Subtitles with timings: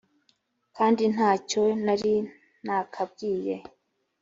[0.77, 2.13] kandi nta cyo nari
[2.65, 3.55] nakabwiye